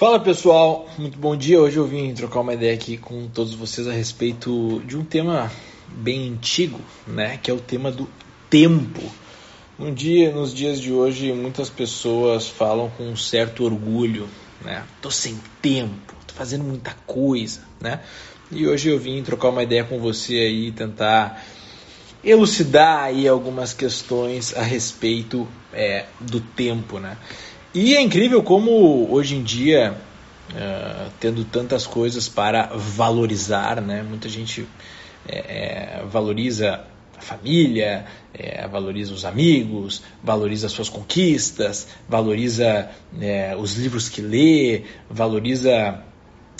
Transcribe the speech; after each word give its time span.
Fala 0.00 0.18
pessoal, 0.18 0.88
muito 0.96 1.18
bom 1.18 1.36
dia. 1.36 1.60
Hoje 1.60 1.76
eu 1.76 1.86
vim 1.86 2.14
trocar 2.14 2.40
uma 2.40 2.54
ideia 2.54 2.72
aqui 2.72 2.96
com 2.96 3.28
todos 3.28 3.52
vocês 3.52 3.86
a 3.86 3.92
respeito 3.92 4.80
de 4.86 4.96
um 4.96 5.04
tema 5.04 5.52
bem 5.88 6.32
antigo, 6.32 6.80
né? 7.06 7.36
Que 7.36 7.50
é 7.50 7.54
o 7.54 7.60
tema 7.60 7.92
do 7.92 8.08
tempo. 8.48 9.02
Um 9.78 9.92
dia, 9.92 10.32
nos 10.32 10.54
dias 10.54 10.80
de 10.80 10.90
hoje, 10.90 11.30
muitas 11.34 11.68
pessoas 11.68 12.48
falam 12.48 12.88
com 12.96 13.10
um 13.10 13.14
certo 13.14 13.62
orgulho, 13.62 14.26
né? 14.64 14.84
Tô 15.02 15.10
sem 15.10 15.38
tempo, 15.60 16.14
tô 16.26 16.32
fazendo 16.32 16.64
muita 16.64 16.96
coisa, 17.06 17.60
né? 17.78 18.00
E 18.50 18.66
hoje 18.66 18.88
eu 18.88 18.98
vim 18.98 19.22
trocar 19.22 19.50
uma 19.50 19.62
ideia 19.62 19.84
com 19.84 19.98
você 19.98 20.32
aí, 20.32 20.72
tentar 20.72 21.44
elucidar 22.24 23.02
aí 23.02 23.28
algumas 23.28 23.74
questões 23.74 24.56
a 24.56 24.62
respeito 24.62 25.46
é, 25.74 26.06
do 26.18 26.40
tempo, 26.40 26.98
né? 26.98 27.18
E 27.72 27.94
é 27.94 28.00
incrível 28.00 28.42
como 28.42 29.08
hoje 29.12 29.36
em 29.36 29.44
dia, 29.44 29.96
uh, 30.50 31.10
tendo 31.20 31.44
tantas 31.44 31.86
coisas 31.86 32.28
para 32.28 32.66
valorizar, 32.74 33.80
né? 33.80 34.02
Muita 34.02 34.28
gente 34.28 34.66
é, 35.28 36.00
é, 36.00 36.04
valoriza 36.04 36.84
a 37.16 37.20
família, 37.20 38.06
é, 38.34 38.66
valoriza 38.66 39.14
os 39.14 39.24
amigos, 39.24 40.02
valoriza 40.20 40.66
as 40.66 40.72
suas 40.72 40.88
conquistas, 40.88 41.86
valoriza 42.08 42.90
é, 43.20 43.54
os 43.56 43.76
livros 43.76 44.08
que 44.08 44.20
lê, 44.20 44.82
valoriza 45.08 46.02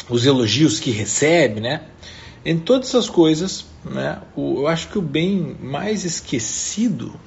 os 0.09 0.25
elogios 0.25 0.79
que 0.79 0.92
recebe, 0.92 1.61
né? 1.61 1.83
Em 2.45 2.56
todas 2.56 2.91
essas 2.91 3.11
coisas, 3.11 3.67
né, 3.84 4.20
o, 4.37 4.61
eu 4.61 4.69
acho 4.69 4.89
que 4.89 4.98
o 4.98 5.03
bem 5.03 5.56
mais 5.61 6.05
esquecido 6.05 7.19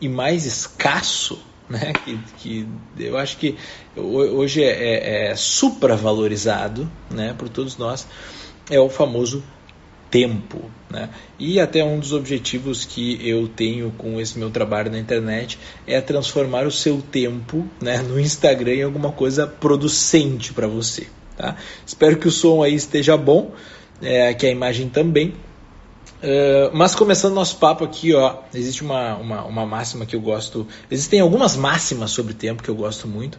e 0.00 0.08
mais 0.08 0.46
escasso 0.46 1.49
né? 1.70 1.96
Que, 2.04 2.18
que 2.36 2.68
eu 2.98 3.16
acho 3.16 3.38
que 3.38 3.56
hoje 3.96 4.62
é, 4.62 4.68
é, 4.68 5.30
é 5.30 5.36
supravalorizado, 5.36 6.90
né? 7.08 7.34
Por 7.38 7.48
todos 7.48 7.76
nós 7.76 8.06
é 8.68 8.78
o 8.78 8.90
famoso 8.90 9.42
tempo, 10.10 10.68
né? 10.90 11.08
E 11.38 11.60
até 11.60 11.84
um 11.84 12.00
dos 12.00 12.12
objetivos 12.12 12.84
que 12.84 13.26
eu 13.26 13.46
tenho 13.46 13.92
com 13.96 14.20
esse 14.20 14.38
meu 14.38 14.50
trabalho 14.50 14.90
na 14.90 14.98
internet 14.98 15.58
é 15.86 16.00
transformar 16.00 16.66
o 16.66 16.70
seu 16.70 17.00
tempo, 17.00 17.64
né, 17.80 17.98
no 17.98 18.18
Instagram 18.18 18.74
em 18.74 18.82
alguma 18.82 19.12
coisa 19.12 19.46
producente 19.46 20.52
para 20.52 20.66
você, 20.66 21.06
tá? 21.36 21.56
Espero 21.86 22.18
que 22.18 22.26
o 22.26 22.30
som 22.30 22.62
aí 22.62 22.74
esteja 22.74 23.16
bom, 23.16 23.54
é, 24.02 24.34
que 24.34 24.46
a 24.46 24.50
imagem 24.50 24.88
também. 24.88 25.34
Uh, 26.20 26.70
mas 26.74 26.94
começando 26.94 27.32
nosso 27.32 27.56
papo 27.56 27.82
aqui, 27.82 28.14
ó, 28.14 28.36
existe 28.52 28.82
uma, 28.82 29.16
uma, 29.16 29.44
uma, 29.44 29.66
máxima 29.66 30.04
que 30.04 30.14
eu 30.14 30.20
gosto. 30.20 30.66
Existem 30.90 31.20
algumas 31.20 31.56
máximas 31.56 32.10
sobre 32.10 32.34
tempo 32.34 32.62
que 32.62 32.68
eu 32.68 32.74
gosto 32.74 33.08
muito. 33.08 33.38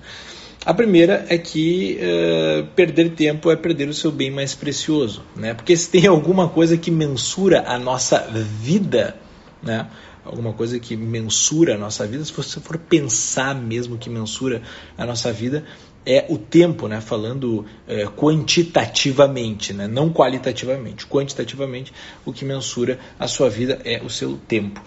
A 0.65 0.73
primeira 0.73 1.25
é 1.29 1.37
que 1.37 1.99
uh, 1.99 2.67
perder 2.75 3.11
tempo 3.11 3.51
é 3.51 3.55
perder 3.55 3.87
o 3.87 3.93
seu 3.93 4.11
bem 4.11 4.31
mais 4.31 4.55
precioso, 4.55 5.23
né? 5.35 5.53
Porque 5.53 5.75
se 5.77 5.89
tem 5.89 6.07
alguma 6.07 6.49
coisa 6.49 6.75
que 6.75 6.89
mensura 6.89 7.63
a 7.67 7.77
nossa 7.77 8.19
vida, 8.31 9.15
né? 9.61 9.87
Alguma 10.23 10.53
coisa 10.53 10.79
que 10.79 10.95
mensura 10.95 11.75
a 11.75 11.77
nossa 11.77 12.05
vida, 12.05 12.23
se 12.23 12.31
você 12.31 12.59
for 12.59 12.77
pensar 12.77 13.55
mesmo 13.55 13.97
que 13.97 14.07
mensura 14.07 14.61
a 14.95 15.03
nossa 15.03 15.31
vida, 15.31 15.65
é 16.05 16.25
o 16.29 16.37
tempo, 16.37 16.87
né? 16.87 16.99
falando 16.99 17.65
é, 17.87 18.05
quantitativamente, 18.05 19.73
né? 19.73 19.87
não 19.87 20.11
qualitativamente. 20.11 21.05
Quantitativamente, 21.05 21.93
o 22.25 22.33
que 22.33 22.43
mensura 22.43 22.99
a 23.19 23.27
sua 23.27 23.49
vida 23.49 23.79
é 23.85 24.01
o 24.03 24.09
seu 24.09 24.37
tempo. 24.47 24.81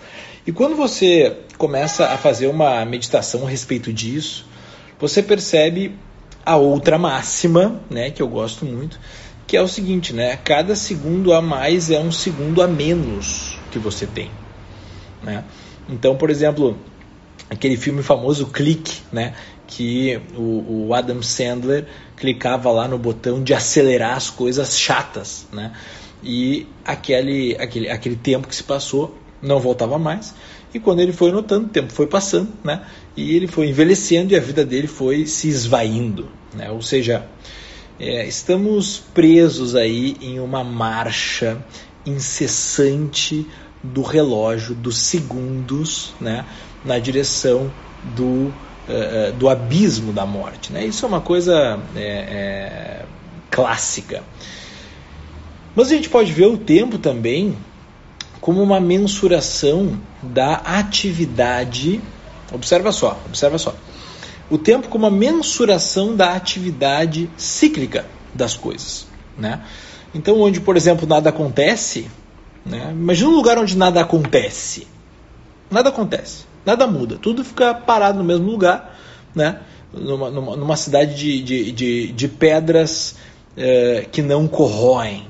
E 0.46 0.52
quando 0.52 0.76
você 0.76 1.38
começa 1.56 2.06
a 2.08 2.18
fazer 2.18 2.48
uma 2.48 2.84
meditação 2.84 3.46
a 3.46 3.50
respeito 3.50 3.92
disso, 3.92 4.46
você 4.98 5.22
percebe 5.22 5.94
a 6.44 6.56
outra 6.56 6.98
máxima, 6.98 7.80
né, 7.88 8.10
que 8.10 8.20
eu 8.20 8.28
gosto 8.28 8.66
muito, 8.66 9.00
que 9.46 9.56
é 9.56 9.62
o 9.62 9.68
seguinte, 9.68 10.12
né? 10.12 10.36
Cada 10.36 10.74
segundo 10.74 11.32
a 11.32 11.40
mais 11.40 11.90
é 11.90 11.98
um 11.98 12.10
segundo 12.10 12.62
a 12.62 12.68
menos 12.68 13.58
que 13.70 13.78
você 13.78 14.06
tem, 14.06 14.30
né? 15.22 15.44
Então, 15.88 16.16
por 16.16 16.30
exemplo, 16.30 16.78
aquele 17.50 17.76
filme 17.76 18.02
famoso 18.02 18.46
Clique, 18.46 19.02
né? 19.12 19.34
Que 19.76 20.20
o, 20.36 20.86
o, 20.86 20.94
Adam 20.94 21.20
Sandler 21.22 21.86
clicava 22.16 22.70
lá 22.70 22.86
no 22.86 22.96
botão 22.98 23.42
de 23.42 23.52
acelerar 23.52 24.16
as 24.16 24.30
coisas 24.30 24.78
chatas, 24.78 25.46
né? 25.52 25.72
E 26.22 26.66
aquele, 26.84 27.56
aquele, 27.58 27.90
aquele 27.90 28.16
tempo 28.16 28.46
que 28.46 28.54
se 28.54 28.62
passou 28.62 29.18
não 29.42 29.58
voltava 29.58 29.98
mais. 29.98 30.34
E 30.72 30.78
quando 30.78 31.00
ele 31.00 31.12
foi 31.12 31.30
notando, 31.32 31.66
o 31.66 31.68
tempo 31.68 31.92
foi 31.92 32.06
passando, 32.06 32.52
né? 32.62 32.84
E 33.16 33.34
ele 33.34 33.46
foi 33.46 33.68
envelhecendo 33.68 34.32
e 34.32 34.36
a 34.36 34.40
vida 34.40 34.64
dele 34.64 34.86
foi 34.86 35.26
se 35.26 35.48
esvaindo, 35.48 36.28
né? 36.54 36.70
Ou 36.70 36.80
seja, 36.80 37.26
é, 37.98 38.26
estamos 38.26 38.98
presos 38.98 39.74
aí 39.74 40.16
em 40.20 40.40
uma 40.40 40.64
marcha 40.64 41.64
incessante 42.06 43.46
do 43.82 44.02
relógio 44.02 44.74
dos 44.74 44.98
segundos, 44.98 46.14
né? 46.20 46.44
Na 46.84 46.98
direção 46.98 47.72
do, 48.16 48.52
uh, 48.88 49.32
do 49.32 49.48
abismo 49.48 50.12
da 50.12 50.26
morte, 50.26 50.72
né? 50.72 50.84
Isso 50.84 51.04
é 51.04 51.08
uma 51.08 51.20
coisa 51.20 51.78
é, 51.96 53.02
clássica. 53.50 54.22
Mas 55.74 55.88
a 55.88 55.94
gente 55.94 56.08
pode 56.08 56.32
ver 56.32 56.46
o 56.46 56.56
tempo 56.56 56.98
também 56.98 57.56
como 58.40 58.62
uma 58.62 58.80
mensuração 58.80 59.98
da 60.22 60.54
atividade. 60.54 62.00
Observa 62.52 62.92
só, 62.92 63.18
observa 63.26 63.58
só. 63.58 63.74
O 64.50 64.58
tempo 64.58 64.88
como 64.88 65.06
uma 65.06 65.16
mensuração 65.16 66.14
da 66.14 66.34
atividade 66.34 67.30
cíclica 67.36 68.06
das 68.34 68.54
coisas, 68.54 69.06
né? 69.38 69.62
Então, 70.14 70.40
onde, 70.40 70.60
por 70.60 70.76
exemplo, 70.76 71.08
nada 71.08 71.30
acontece, 71.30 72.08
né? 72.64 72.90
Imagina 72.92 73.30
um 73.30 73.34
lugar 73.34 73.58
onde 73.58 73.76
nada 73.76 74.00
acontece. 74.00 74.86
Nada 75.70 75.88
acontece, 75.88 76.44
nada 76.64 76.86
muda, 76.86 77.16
tudo 77.16 77.44
fica 77.44 77.74
parado 77.74 78.18
no 78.18 78.24
mesmo 78.24 78.50
lugar, 78.50 78.98
né? 79.34 79.60
Numa, 79.92 80.30
numa, 80.30 80.56
numa 80.56 80.76
cidade 80.76 81.14
de, 81.14 81.42
de, 81.42 81.72
de, 81.72 82.12
de 82.12 82.28
pedras 82.28 83.16
é, 83.56 84.06
que 84.10 84.22
não 84.22 84.48
corroem. 84.48 85.26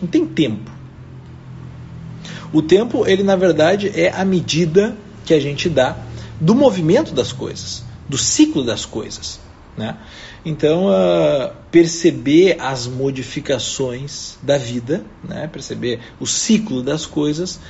Não 0.00 0.08
tem 0.08 0.26
tempo. 0.26 0.70
O 2.52 2.62
tempo, 2.62 3.06
ele 3.06 3.22
na 3.22 3.36
verdade 3.36 3.90
é 3.94 4.10
a 4.10 4.24
medida 4.24 4.96
que 5.24 5.34
a 5.34 5.40
gente 5.40 5.68
dá 5.68 5.96
do 6.40 6.54
movimento 6.54 7.12
das 7.14 7.32
coisas, 7.32 7.84
do 8.08 8.18
ciclo 8.18 8.64
das 8.64 8.84
coisas. 8.84 9.40
Né? 9.76 9.96
Então, 10.44 10.86
uh, 10.86 11.52
perceber 11.70 12.56
as 12.60 12.86
modificações 12.86 14.38
da 14.42 14.56
vida, 14.56 15.04
né? 15.24 15.48
perceber 15.48 16.00
o 16.20 16.26
ciclo 16.26 16.82
das 16.82 17.04
coisas, 17.04 17.60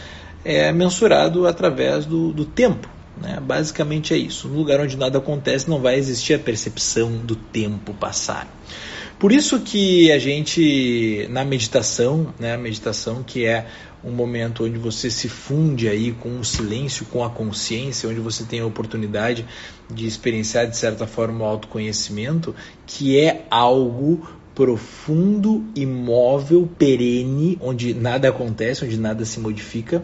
é 0.47 0.73
mensurado 0.73 1.47
através 1.47 2.07
do, 2.07 2.33
do 2.33 2.45
tempo. 2.45 2.89
Né? 3.21 3.41
Basicamente 3.41 4.15
é 4.15 4.17
isso. 4.17 4.47
No 4.49 4.57
lugar 4.57 4.81
onde 4.81 4.97
nada 4.97 5.19
acontece, 5.19 5.69
não 5.69 5.81
vai 5.81 5.97
existir 5.97 6.35
a 6.35 6.39
percepção 6.39 7.11
do 7.17 7.35
tempo 7.35 7.93
passar. 7.95 8.47
Por 9.19 9.33
isso 9.33 9.61
que 9.61 10.13
a 10.13 10.19
gente, 10.19 11.27
na 11.31 11.45
meditação, 11.45 12.35
né, 12.39 12.55
a 12.55 12.59
meditação 12.59 13.23
que 13.23 13.47
é 13.47 13.67
um 14.05 14.11
momento 14.11 14.65
onde 14.65 14.79
você 14.79 15.11
se 15.11 15.29
funde 15.29 15.89
aí 15.89 16.13
com 16.13 16.39
o 16.39 16.45
silêncio, 16.45 17.07
com 17.07 17.25
a 17.25 17.31
consciência, 17.31 18.09
onde 18.09 18.21
você 18.21 18.45
tem 18.45 18.61
a 18.61 18.67
oportunidade 18.67 19.45
de 19.93 20.07
experienciar 20.07 20.69
de 20.69 20.77
certa 20.77 21.07
forma 21.07 21.45
o 21.45 21.49
autoconhecimento, 21.49 22.55
que 22.87 23.19
é 23.19 23.47
algo 23.51 24.29
profundo, 24.55 25.65
imóvel, 25.75 26.69
perene, 26.79 27.59
onde 27.61 27.95
nada 27.95 28.29
acontece, 28.29 28.85
onde 28.85 28.99
nada 28.99 29.25
se 29.25 29.41
modifica, 29.41 30.03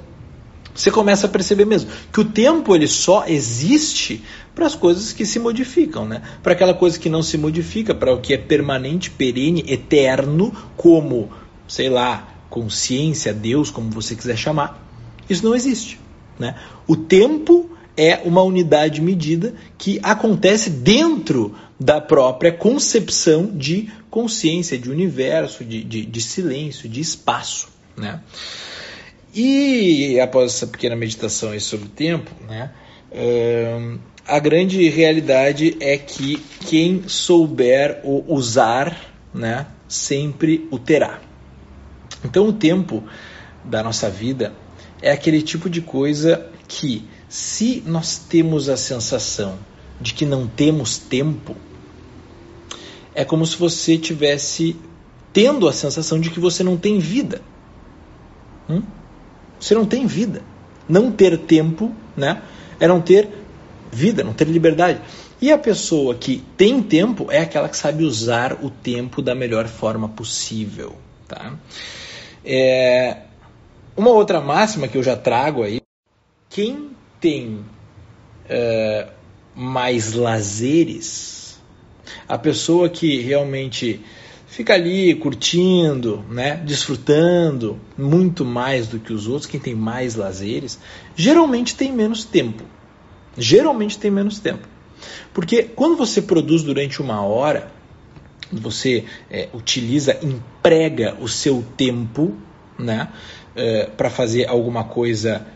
você 0.75 0.91
começa 0.91 1.27
a 1.27 1.31
perceber 1.31 1.65
mesmo 1.65 1.91
que 2.13 2.21
o 2.21 2.25
tempo 2.25 2.75
ele 2.75 2.87
só 2.87 3.25
existe 3.27 4.23
para 4.55 4.67
as 4.67 4.75
coisas 4.75 5.13
que 5.13 5.25
se 5.25 5.39
modificam, 5.39 6.07
né? 6.07 6.23
Para 6.43 6.53
aquela 6.53 6.75
coisa 6.75 6.99
que 6.99 7.09
não 7.09 7.23
se 7.23 7.37
modifica, 7.39 7.95
para 7.95 8.13
o 8.13 8.21
que 8.21 8.35
é 8.35 8.39
permanente, 8.39 9.11
perene, 9.11 9.65
eterno, 9.67 10.55
como, 10.77 11.31
sei 11.67 11.89
lá, 11.89 12.29
consciência, 12.49 13.33
Deus, 13.33 13.71
como 13.71 13.91
você 13.91 14.15
quiser 14.15 14.37
chamar, 14.37 14.83
isso 15.29 15.45
não 15.45 15.55
existe, 15.55 15.99
né? 16.39 16.57
O 16.87 16.97
tempo 16.97 17.71
é 17.97 18.21
uma 18.25 18.43
unidade 18.43 19.01
medida 19.01 19.55
que 19.77 20.01
acontece 20.03 20.71
dentro 20.71 21.55
da 21.79 22.01
própria 22.01 22.53
concepção 22.53 23.47
de 23.47 23.91
consciência, 24.11 24.79
de 24.79 24.91
universo, 24.91 25.65
de, 25.65 25.83
de, 25.83 26.05
de 26.07 26.21
silêncio, 26.21 26.89
de 26.89 27.01
espaço, 27.01 27.69
né? 27.97 28.21
E 29.35 30.21
após 30.21 30.53
essa 30.53 30.67
pequena 30.67 30.95
meditação 30.95 31.59
sobre 31.59 31.87
o 31.87 31.91
tempo, 31.91 32.31
né, 32.47 32.71
a 34.27 34.39
grande 34.39 34.89
realidade 34.89 35.77
é 35.81 35.97
que 35.97 36.37
quem 36.67 37.09
souber 37.09 38.01
o 38.05 38.25
usar, 38.33 38.97
né, 39.33 39.67
sempre 39.89 40.69
o 40.71 40.79
terá. 40.79 41.21
Então 42.25 42.47
o 42.49 42.53
tempo 42.53 43.03
da 43.65 43.83
nossa 43.83 44.11
vida 44.11 44.53
é 45.01 45.11
aquele 45.11 45.43
tipo 45.43 45.69
de 45.71 45.81
coisa 45.81 46.47
que, 46.69 47.05
se 47.29 47.83
nós 47.87 48.19
temos 48.19 48.69
a 48.69 48.77
sensação 48.77 49.59
de 50.01 50.15
que 50.15 50.27
não 50.27 50.47
temos 50.47 50.99
tempo, 50.99 51.57
é 53.15 53.25
como 53.25 53.47
se 53.47 53.57
você 53.57 53.97
tivesse 53.97 54.77
tendo 55.33 55.67
a 55.67 55.73
sensação 55.73 56.21
de 56.21 56.31
que 56.31 56.39
você 56.39 56.63
não 56.63 56.77
tem 56.77 56.99
vida. 56.99 57.41
Hum? 58.69 58.83
Você 59.63 59.77
não 59.77 59.87
tem 59.87 60.07
vida. 60.07 60.43
Não 60.89 61.13
ter 61.13 61.39
tempo, 61.39 61.93
né? 62.17 62.43
É 62.81 62.89
não 62.89 63.01
ter 63.01 63.29
vida, 63.93 64.25
não 64.25 64.33
ter 64.33 64.49
liberdade. 64.49 65.01
E 65.41 65.53
a 65.53 65.59
pessoa 65.59 66.17
que 66.17 66.43
tem 66.57 66.83
tempo 66.83 67.31
é 67.31 67.39
aquela 67.39 67.69
que 67.69 67.77
sabe 67.77 68.03
usar 68.03 68.65
o 68.65 68.69
tempo 68.69 69.23
da 69.23 69.37
melhor 69.37 69.69
forma 69.69 70.09
possível, 70.09 70.97
tá? 71.29 71.55
É... 72.45 73.19
Uma 73.97 74.11
outra 74.11 74.41
máxima 74.41 74.89
que 74.89 74.99
eu 74.99 75.03
já 75.03 75.17
trago 75.17 75.63
aí: 75.63 75.81
quem 76.51 76.91
tem 77.21 77.65
uh, 78.47 79.13
mais 79.55 80.13
lazeres, 80.13 81.61
a 82.27 82.37
pessoa 82.37 82.89
que 82.89 83.21
realmente 83.21 84.05
fica 84.53 84.75
ali 84.75 85.15
curtindo, 85.15 86.23
né, 86.29 86.57
desfrutando 86.57 87.81
muito 87.97 88.45
mais 88.45 88.87
do 88.87 88.99
que 88.99 89.11
os 89.11 89.27
outros, 89.27 89.47
quem 89.47 89.59
tem 89.59 89.75
mais 89.75 90.15
lazeres, 90.15 90.79
geralmente 91.17 91.75
tem 91.75 91.91
menos 91.91 92.23
tempo. 92.23 92.63
Geralmente 93.37 93.99
tem 93.99 94.11
menos 94.11 94.39
tempo. 94.39 94.69
Porque 95.33 95.63
quando 95.63 95.97
você 95.97 96.21
produz 96.21 96.63
durante 96.63 97.01
uma 97.01 97.23
hora, 97.23 97.73
você 98.53 99.07
é, 99.31 99.49
utiliza, 99.55 100.19
emprega 100.23 101.17
o 101.19 101.27
seu 101.27 101.65
tempo 101.75 102.37
né, 102.79 103.09
é, 103.57 103.87
para 103.87 104.11
fazer 104.11 104.51
alguma 104.51 104.85
coisa 104.85 105.47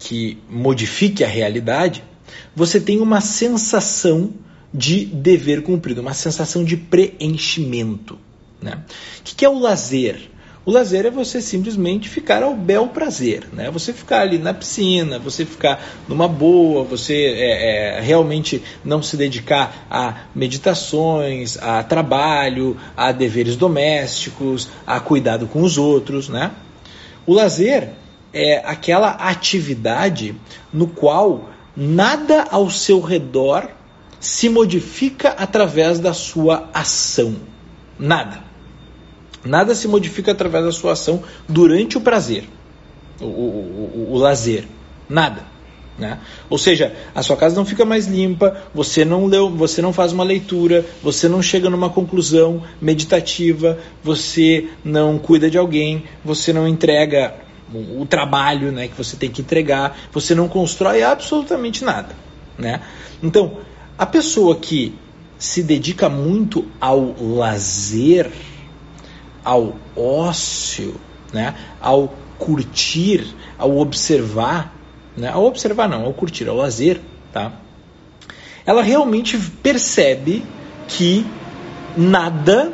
que 0.00 0.42
modifique 0.50 1.22
a 1.22 1.28
realidade, 1.28 2.02
você 2.56 2.80
tem 2.80 2.98
uma 2.98 3.20
sensação 3.20 4.34
de 4.76 5.06
dever 5.06 5.62
cumprido, 5.62 6.02
uma 6.02 6.12
sensação 6.12 6.62
de 6.62 6.76
preenchimento. 6.76 8.18
Né? 8.60 8.78
O 9.20 9.22
que 9.24 9.44
é 9.44 9.48
o 9.48 9.58
lazer? 9.58 10.30
O 10.66 10.70
lazer 10.70 11.06
é 11.06 11.10
você 11.10 11.40
simplesmente 11.40 12.08
ficar 12.08 12.42
ao 12.42 12.54
bel 12.54 12.88
prazer, 12.88 13.44
né? 13.52 13.70
Você 13.70 13.92
ficar 13.92 14.22
ali 14.22 14.36
na 14.36 14.52
piscina, 14.52 15.16
você 15.16 15.44
ficar 15.44 15.80
numa 16.08 16.26
boa, 16.26 16.82
você 16.82 17.14
é, 17.14 17.98
é, 17.98 18.00
realmente 18.00 18.60
não 18.84 19.00
se 19.00 19.16
dedicar 19.16 19.86
a 19.88 20.22
meditações, 20.34 21.56
a 21.58 21.84
trabalho, 21.84 22.76
a 22.96 23.12
deveres 23.12 23.54
domésticos, 23.54 24.68
a 24.84 24.98
cuidado 24.98 25.46
com 25.46 25.62
os 25.62 25.78
outros, 25.78 26.28
né? 26.28 26.50
O 27.24 27.32
lazer 27.32 27.90
é 28.32 28.58
aquela 28.66 29.10
atividade 29.10 30.34
no 30.72 30.88
qual 30.88 31.48
nada 31.76 32.44
ao 32.50 32.68
seu 32.70 33.00
redor 33.00 33.75
se 34.26 34.48
modifica 34.48 35.28
através 35.30 36.00
da 36.00 36.12
sua 36.12 36.68
ação. 36.74 37.36
Nada. 37.96 38.42
Nada 39.44 39.72
se 39.72 39.86
modifica 39.86 40.32
através 40.32 40.64
da 40.64 40.72
sua 40.72 40.94
ação 40.94 41.22
durante 41.48 41.96
o 41.96 42.00
prazer, 42.00 42.42
o, 43.20 43.24
o, 43.24 43.28
o, 43.28 44.12
o 44.14 44.18
lazer. 44.18 44.64
Nada. 45.08 45.44
Né? 45.96 46.18
Ou 46.50 46.58
seja, 46.58 46.92
a 47.14 47.22
sua 47.22 47.36
casa 47.36 47.54
não 47.54 47.64
fica 47.64 47.84
mais 47.84 48.08
limpa, 48.08 48.64
você 48.74 49.04
não 49.04 49.26
leu, 49.26 49.48
você 49.48 49.80
não 49.80 49.92
faz 49.92 50.12
uma 50.12 50.24
leitura, 50.24 50.84
você 51.00 51.28
não 51.28 51.40
chega 51.40 51.70
numa 51.70 51.88
conclusão 51.88 52.64
meditativa, 52.80 53.78
você 54.02 54.68
não 54.84 55.20
cuida 55.20 55.48
de 55.48 55.56
alguém, 55.56 56.02
você 56.24 56.52
não 56.52 56.66
entrega 56.66 57.32
o, 57.72 58.04
trabalho 58.04 58.72
né, 58.72 58.88
que 58.88 58.98
você 58.98 59.16
tem 59.16 59.30
que 59.30 59.40
entregar, 59.40 59.96
você 60.12 60.34
não 60.34 60.48
constrói 60.48 61.04
absolutamente 61.04 61.84
nada. 61.84 62.12
Né? 62.58 62.80
Então, 63.22 63.58
a 63.98 64.04
pessoa 64.04 64.56
que 64.56 64.94
se 65.38 65.62
dedica 65.62 66.08
muito 66.08 66.66
ao 66.80 67.14
lazer, 67.18 68.30
ao 69.44 69.74
ócio, 69.94 70.94
né, 71.32 71.54
ao 71.80 72.12
curtir, 72.38 73.34
ao 73.58 73.78
observar, 73.78 74.74
né, 75.16 75.30
ao 75.30 75.44
observar 75.44 75.88
não, 75.88 76.04
ao 76.04 76.12
curtir, 76.12 76.48
ao 76.48 76.56
lazer, 76.56 77.00
tá? 77.32 77.52
Ela 78.64 78.82
realmente 78.82 79.38
percebe 79.62 80.44
que 80.88 81.24
nada 81.96 82.72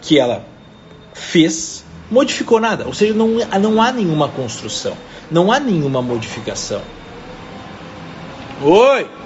que 0.00 0.18
ela 0.18 0.44
fez 1.12 1.84
modificou 2.10 2.60
nada, 2.60 2.86
ou 2.86 2.92
seja, 2.92 3.14
não, 3.14 3.28
não 3.60 3.80
há 3.80 3.92
nenhuma 3.92 4.28
construção, 4.28 4.96
não 5.30 5.52
há 5.52 5.60
nenhuma 5.60 6.02
modificação. 6.02 6.82
Oi! 8.62 9.21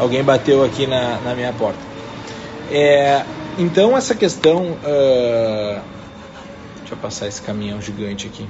Alguém 0.00 0.24
bateu 0.24 0.64
aqui 0.64 0.86
na, 0.86 1.20
na 1.20 1.34
minha 1.34 1.52
porta. 1.52 1.78
É, 2.70 3.22
então, 3.58 3.94
essa 3.94 4.14
questão. 4.14 4.72
Uh, 4.72 5.78
deixa 6.78 6.92
eu 6.92 6.96
passar 6.96 7.28
esse 7.28 7.42
caminhão 7.42 7.82
gigante 7.82 8.26
aqui. 8.26 8.48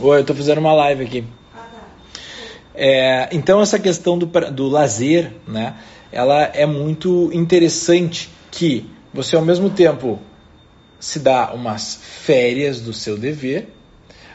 Oi, 0.00 0.20
eu 0.20 0.24
tô 0.24 0.34
fazendo 0.34 0.56
uma 0.56 0.72
live 0.72 1.04
aqui. 1.04 1.24
É, 2.74 3.28
então, 3.30 3.60
essa 3.60 3.78
questão 3.78 4.16
do, 4.16 4.24
do 4.24 4.68
lazer, 4.68 5.34
né? 5.46 5.74
Ela 6.10 6.44
é 6.44 6.64
muito 6.64 7.30
interessante 7.34 8.30
que 8.50 8.88
você, 9.12 9.36
ao 9.36 9.44
mesmo 9.44 9.68
tempo, 9.68 10.18
se 10.98 11.18
dá 11.18 11.52
umas 11.52 12.00
férias 12.02 12.80
do 12.80 12.94
seu 12.94 13.18
dever, 13.18 13.68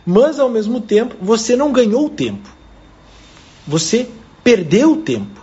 mas, 0.06 0.40
ao 0.40 0.48
mesmo 0.48 0.80
tempo, 0.80 1.16
você 1.20 1.56
não 1.56 1.72
ganhou 1.72 2.08
tempo 2.08 2.62
você 3.68 4.10
perdeu 4.44 4.94
o 4.94 4.98
tempo, 4.98 5.42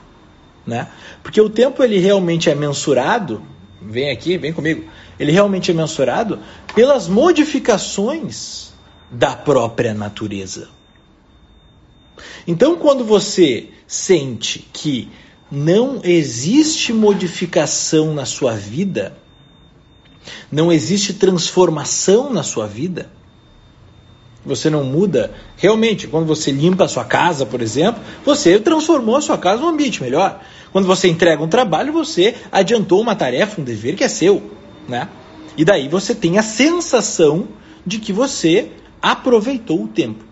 né? 0.67 0.89
Porque 1.23 1.41
o 1.41 1.49
tempo 1.51 1.83
ele 1.83 1.99
realmente 1.99 2.51
é 2.51 2.55
mensurado, 2.55 3.43
vem 3.81 4.11
aqui, 4.11 4.37
vem 4.37 4.53
comigo, 4.53 4.85
ele 5.19 5.33
realmente 5.33 5.71
é 5.71 5.75
mensurado 5.75 6.39
pelas 6.75 7.09
modificações 7.09 8.73
da 9.11 9.35
própria 9.35 9.95
natureza. 9.95 10.69
Então, 12.47 12.77
quando 12.77 13.05
você 13.05 13.69
sente 13.87 14.69
que 14.73 15.11
não 15.51 16.01
existe 16.05 16.93
modificação 16.93 18.15
na 18.15 18.25
sua 18.25 18.55
vida, 18.55 19.17
não 20.51 20.73
existe 20.73 21.15
transformação 21.15 22.33
na 22.33 22.43
sua 22.43 22.67
vida, 22.67 23.11
você 24.45 24.71
não 24.71 24.85
muda. 24.85 25.33
Realmente, 25.57 26.07
quando 26.07 26.27
você 26.27 26.51
limpa 26.51 26.85
a 26.85 26.89
sua 26.89 27.05
casa, 27.05 27.45
por 27.45 27.61
exemplo, 27.61 28.03
você 28.25 28.59
transformou 28.59 29.17
a 29.17 29.21
sua 29.21 29.39
casa 29.39 29.63
num 29.63 29.69
ambiente 29.69 30.03
melhor. 30.03 30.41
Quando 30.73 30.87
você 30.87 31.09
entrega 31.09 31.43
um 31.43 31.49
trabalho, 31.49 31.93
você 31.93 32.35
adiantou 32.51 33.01
uma 33.01 33.15
tarefa, 33.15 33.61
um 33.61 33.65
dever 33.65 33.97
que 33.97 34.05
é 34.05 34.09
seu, 34.09 34.51
né? 34.89 35.09
E 35.57 35.65
daí 35.65 35.89
você 35.89 36.15
tem 36.15 36.39
a 36.39 36.43
sensação 36.43 37.49
de 37.85 37.99
que 37.99 38.13
você 38.13 38.71
aproveitou 39.03 39.83
o 39.83 39.89
tempo. 39.89 40.31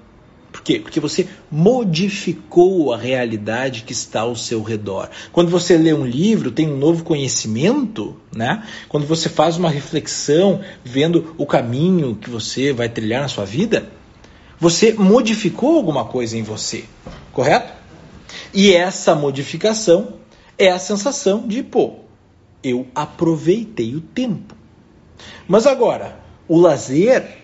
Por 0.51 0.63
quê? 0.63 0.81
Porque 0.81 0.99
você 0.99 1.29
modificou 1.51 2.93
a 2.93 2.97
realidade 2.97 3.83
que 3.83 3.93
está 3.93 4.23
ao 4.23 4.35
seu 4.35 4.63
redor. 4.63 5.11
Quando 5.31 5.51
você 5.51 5.77
lê 5.77 5.93
um 5.93 6.07
livro, 6.07 6.51
tem 6.51 6.71
um 6.71 6.77
novo 6.77 7.05
conhecimento, 7.05 8.17
né? 8.35 8.65
Quando 8.89 9.07
você 9.07 9.29
faz 9.29 9.57
uma 9.57 9.69
reflexão, 9.69 10.61
vendo 10.83 11.35
o 11.37 11.45
caminho 11.45 12.17
que 12.17 12.31
você 12.31 12.73
vai 12.73 12.89
trilhar 12.89 13.23
na 13.23 13.29
sua 13.29 13.45
vida, 13.45 13.91
você 14.61 14.93
modificou 14.93 15.77
alguma 15.77 16.05
coisa 16.05 16.37
em 16.37 16.43
você, 16.43 16.85
correto? 17.33 17.73
E 18.53 18.73
essa 18.73 19.15
modificação 19.15 20.15
é 20.57 20.71
a 20.71 20.79
sensação 20.79 21.47
de, 21.47 21.63
pô, 21.63 21.97
eu 22.63 22.87
aproveitei 22.95 23.95
o 23.95 24.01
tempo. 24.01 24.55
Mas 25.47 25.67
agora, 25.67 26.19
o 26.49 26.59
lazer, 26.59 27.39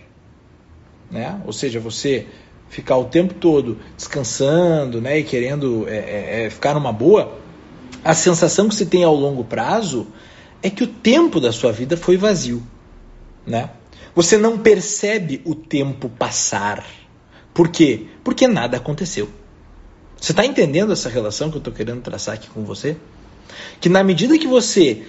né? 1.11 1.41
Ou 1.47 1.53
seja, 1.53 1.79
você 1.79 2.27
ficar 2.69 2.97
o 2.97 3.05
tempo 3.05 3.35
todo 3.35 3.79
descansando, 3.97 5.01
né, 5.01 5.21
e 5.21 5.23
querendo 5.23 5.89
é, 5.89 5.97
é, 5.97 6.45
é, 6.45 6.51
ficar 6.51 6.75
numa 6.75 6.93
boa, 6.93 7.39
a 8.03 8.15
sensação 8.15 8.69
que 8.69 8.75
se 8.75 8.87
tem 8.87 9.05
ao 9.05 9.15
longo 9.15 9.45
prazo 9.45 10.09
é 10.61 10.69
que 10.69 10.83
o 10.83 10.87
tempo 10.87 11.39
da 11.39 11.53
sua 11.53 11.71
vida 11.71 11.97
foi 11.97 12.17
vazio, 12.17 12.63
né? 13.47 13.71
Você 14.15 14.37
não 14.37 14.59
percebe 14.59 15.41
o 15.45 15.55
tempo 15.55 16.09
passar. 16.09 16.85
Por 17.55 17.69
quê? 17.69 18.09
Porque 18.25 18.49
nada 18.49 18.77
aconteceu. 18.77 19.31
Você 20.21 20.33
está 20.33 20.45
entendendo 20.45 20.93
essa 20.93 21.09
relação 21.09 21.51
que 21.51 21.57
eu 21.57 21.61
estou 21.61 21.73
querendo 21.73 22.03
traçar 22.03 22.35
aqui 22.35 22.49
com 22.51 22.65
você? 22.65 22.97
Que 23.81 23.89
na 23.89 24.03
medida 24.03 24.37
que 24.37 24.47
você 24.47 25.07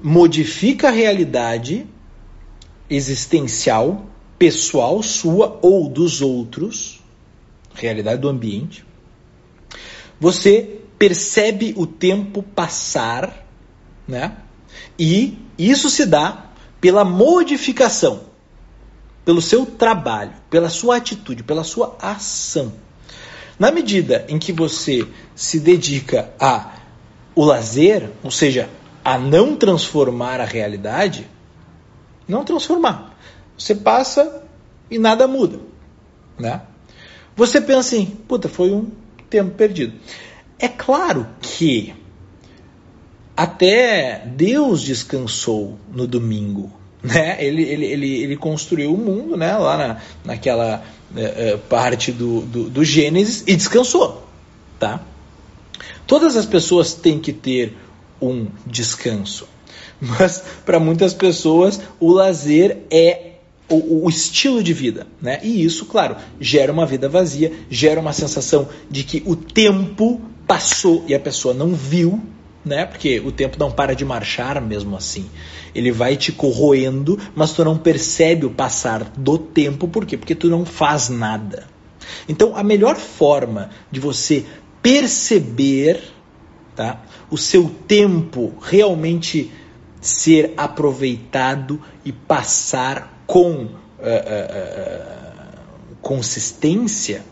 modifica 0.00 0.88
a 0.88 0.92
realidade 0.92 1.86
existencial, 2.88 4.06
pessoal 4.38 5.02
sua 5.02 5.58
ou 5.60 5.88
dos 5.88 6.22
outros, 6.22 7.02
realidade 7.74 8.20
do 8.20 8.28
ambiente, 8.28 8.84
você 10.20 10.80
percebe 10.98 11.74
o 11.76 11.86
tempo 11.86 12.42
passar, 12.42 13.44
né? 14.06 14.36
E 14.96 15.36
isso 15.58 15.90
se 15.90 16.06
dá 16.06 16.52
pela 16.80 17.04
modificação 17.04 18.27
pelo 19.28 19.42
seu 19.42 19.66
trabalho, 19.66 20.32
pela 20.48 20.70
sua 20.70 20.96
atitude, 20.96 21.42
pela 21.42 21.62
sua 21.62 21.98
ação. 22.00 22.72
Na 23.58 23.70
medida 23.70 24.24
em 24.26 24.38
que 24.38 24.54
você 24.54 25.06
se 25.36 25.60
dedica 25.60 26.32
a 26.40 26.76
o 27.34 27.44
lazer, 27.44 28.10
ou 28.24 28.30
seja, 28.30 28.70
a 29.04 29.18
não 29.18 29.54
transformar 29.54 30.40
a 30.40 30.46
realidade, 30.46 31.28
não 32.26 32.42
transformar. 32.42 33.18
Você 33.58 33.74
passa 33.74 34.44
e 34.90 34.98
nada 34.98 35.28
muda, 35.28 35.60
né? 36.38 36.62
Você 37.36 37.60
pensa 37.60 37.80
assim, 37.80 38.06
puta, 38.26 38.48
foi 38.48 38.72
um 38.72 38.90
tempo 39.28 39.50
perdido. 39.50 39.92
É 40.58 40.68
claro 40.68 41.26
que 41.42 41.94
até 43.36 44.24
Deus 44.26 44.80
descansou 44.80 45.78
no 45.92 46.06
domingo, 46.06 46.77
né? 47.02 47.36
Ele, 47.44 47.62
ele, 47.62 47.86
ele, 47.86 48.22
ele 48.22 48.36
construiu 48.36 48.94
o 48.94 48.98
mundo, 48.98 49.36
né? 49.36 49.56
Lá 49.56 49.76
na, 49.76 49.96
naquela 50.24 50.82
é, 51.16 51.56
parte 51.68 52.12
do, 52.12 52.42
do, 52.42 52.70
do 52.70 52.84
Gênesis 52.84 53.44
e 53.46 53.56
descansou, 53.56 54.26
tá? 54.78 55.00
Todas 56.06 56.36
as 56.36 56.46
pessoas 56.46 56.94
têm 56.94 57.18
que 57.18 57.32
ter 57.32 57.76
um 58.20 58.48
descanso, 58.66 59.46
mas 60.00 60.42
para 60.64 60.80
muitas 60.80 61.14
pessoas 61.14 61.80
o 62.00 62.10
lazer 62.12 62.78
é 62.90 63.32
o, 63.68 64.04
o, 64.04 64.08
estilo 64.08 64.62
de 64.62 64.72
vida, 64.72 65.06
né? 65.20 65.40
E 65.42 65.62
isso, 65.62 65.84
claro, 65.84 66.16
gera 66.40 66.72
uma 66.72 66.86
vida 66.86 67.08
vazia, 67.08 67.52
gera 67.70 68.00
uma 68.00 68.12
sensação 68.12 68.68
de 68.90 69.04
que 69.04 69.22
o 69.26 69.36
tempo 69.36 70.20
passou 70.46 71.04
e 71.06 71.14
a 71.14 71.20
pessoa 71.20 71.52
não 71.52 71.74
viu, 71.74 72.22
né? 72.68 72.86
Porque 72.86 73.18
o 73.20 73.32
tempo 73.32 73.58
não 73.58 73.70
para 73.70 73.94
de 73.94 74.04
marchar 74.04 74.60
mesmo 74.60 74.96
assim. 74.96 75.28
Ele 75.74 75.90
vai 75.90 76.16
te 76.16 76.30
corroendo, 76.30 77.18
mas 77.34 77.52
tu 77.52 77.64
não 77.64 77.76
percebe 77.76 78.46
o 78.46 78.50
passar 78.50 79.04
do 79.16 79.38
tempo, 79.38 79.88
por 79.88 80.06
quê? 80.06 80.16
Porque 80.16 80.34
tu 80.34 80.48
não 80.48 80.64
faz 80.64 81.08
nada. 81.08 81.66
Então, 82.28 82.56
a 82.56 82.62
melhor 82.62 82.96
forma 82.96 83.70
de 83.90 83.98
você 83.98 84.44
perceber, 84.82 86.00
tá? 86.76 87.02
O 87.30 87.36
seu 87.36 87.68
tempo 87.86 88.54
realmente 88.62 89.50
ser 90.00 90.54
aproveitado 90.56 91.82
e 92.04 92.12
passar 92.12 93.22
com 93.26 93.64
uh, 93.64 93.68
uh, 93.68 95.18
consistência 96.00 97.22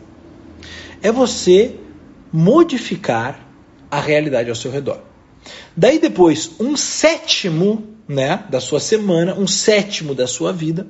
é 1.01 1.13
você 1.13 1.77
modificar 2.33 3.41
a 3.91 4.01
realidade 4.01 4.51
ao 4.51 4.57
seu 4.57 4.71
redor. 4.71 5.01
Daí 5.77 5.99
depois, 5.99 6.53
um 6.59 6.77
sétimo 6.77 7.85
né, 8.09 8.45
da 8.49 8.61
sua 8.61 8.81
semana, 8.81 9.35
um 9.35 9.47
sétimo 9.47 10.15
da 10.15 10.27
sua 10.27 10.53
vida, 10.53 10.87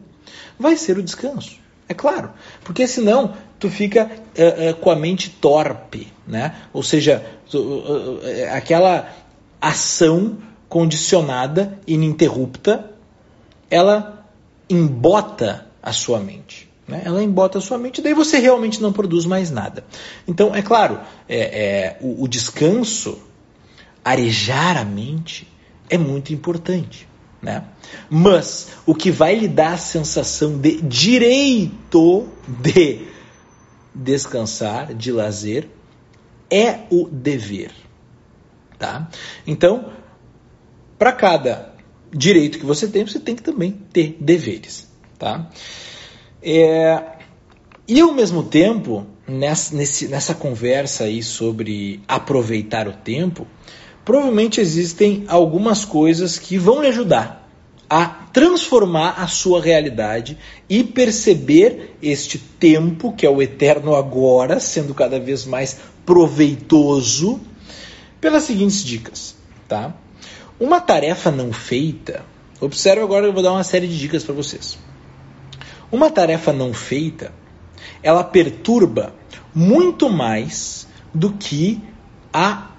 vai 0.59 0.77
ser 0.77 0.99
o 0.99 1.03
descanso. 1.03 1.57
É 1.89 1.95
claro, 1.95 2.31
porque 2.65 2.87
senão 2.87 3.35
tu 3.59 3.71
fica 3.71 4.05
uh, 4.05 4.71
uh, 4.71 4.75
com 4.77 4.91
a 4.91 4.97
mente 4.97 5.31
torpe, 5.31 6.13
né? 6.27 6.57
Ou 6.73 6.83
seja, 6.83 7.25
tu, 7.49 7.59
uh, 7.59 8.21
aquela 8.53 9.09
ação 9.61 10.39
condicionada, 10.69 11.79
ininterrupta, 11.87 12.91
ela 13.71 14.27
embota 14.69 15.67
a 15.83 15.93
sua 15.93 16.19
mente. 16.19 16.69
Né? 16.87 17.03
Ela 17.05 17.23
embota 17.23 17.59
a 17.59 17.61
sua 17.61 17.79
mente, 17.79 18.03
daí 18.03 18.15
você 18.15 18.39
realmente 18.39 18.83
não 18.83 18.93
produz 18.93 19.25
mais 19.25 19.51
nada. 19.51 19.85
Então, 20.27 20.55
é 20.55 20.63
claro, 20.63 21.01
é, 21.29 21.39
é, 21.39 21.99
o, 22.01 22.25
o 22.25 22.29
descanso, 22.29 23.19
arejar 24.07 24.77
a 24.77 24.85
mente, 24.85 25.49
é 25.91 25.99
muito 25.99 26.33
importante. 26.33 27.09
Né? 27.43 27.65
Mas 28.09 28.69
o 28.87 28.95
que 28.95 29.11
vai 29.11 29.35
lhe 29.35 29.49
dar 29.49 29.73
a 29.73 29.79
sensação 29.79 30.57
de 30.59 30.81
direito 30.81 32.29
de 32.47 33.09
descansar, 33.93 34.95
de 34.95 35.11
lazer, 35.11 35.69
é 36.49 36.83
o 36.89 37.09
dever. 37.09 37.73
Tá? 38.79 39.11
Então, 39.45 39.91
para 40.97 41.11
cada 41.11 41.75
direito 42.13 42.61
que 42.61 42.65
você 42.65 42.87
tem, 42.87 43.05
você 43.05 43.19
tem 43.19 43.35
que 43.35 43.43
também 43.43 43.73
ter 43.93 44.17
deveres. 44.21 44.89
Tá? 45.19 45.51
É, 46.41 47.03
e 47.89 48.01
ao 48.01 48.13
mesmo 48.13 48.45
tempo, 48.45 49.05
nessa, 49.27 49.75
nessa 49.75 50.35
conversa 50.35 51.05
aí 51.05 51.25
sobre 51.25 52.01
aproveitar 52.07 52.87
o 52.87 52.93
tempo, 52.93 53.49
provavelmente 54.07 54.61
existem 54.61 55.25
algumas 55.27 55.85
coisas 55.85 56.39
que 56.39 56.57
vão 56.57 56.81
lhe 56.81 56.87
ajudar 56.87 57.45
a 57.91 58.07
transformar 58.07 59.21
a 59.21 59.27
sua 59.27 59.61
realidade 59.61 60.39
e 60.69 60.85
perceber 60.85 61.97
este 62.01 62.39
tempo, 62.39 63.13
que 63.13 63.27
é 63.27 63.31
o 63.31 63.43
eterno 63.43 63.97
agora, 63.97 64.61
sendo 64.61 64.95
cada 64.95 65.19
vez 65.19 65.45
mais 65.45 65.81
proveitoso, 66.05 67.41
pelas 68.21 68.45
seguintes 68.45 68.85
dicas, 68.85 69.37
tá? 69.69 69.93
Uma 70.59 70.81
tarefa 70.81 71.33
não 71.33 71.53
feita, 71.53 72.25
observe 72.61 73.03
agora, 73.03 73.27
eu 73.27 73.33
vou 73.33 73.43
dar 73.43 73.53
uma 73.53 73.65
série 73.65 73.89
de 73.89 73.99
dicas 73.99 74.23
para 74.23 74.35
vocês. 74.35 74.79
Uma 75.91 76.11
tarefa 76.11 76.53
não 76.53 76.73
feita, 76.73 77.33
ela 78.03 78.23
perturba 78.23 79.13
muito 79.53 80.09
mais 80.09 80.87
do 81.13 81.33
que 81.33 81.81
a 82.33 82.76